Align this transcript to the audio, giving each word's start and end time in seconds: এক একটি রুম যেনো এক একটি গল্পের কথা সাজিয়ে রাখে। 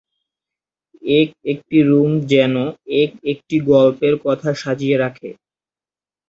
এক 1.13 1.29
একটি 1.51 1.77
রুম 1.81 2.11
যেনো 2.31 2.65
এক 3.01 3.11
একটি 3.31 3.55
গল্পের 3.71 4.15
কথা 4.25 4.49
সাজিয়ে 4.53 4.95
রাখে। 4.97 5.29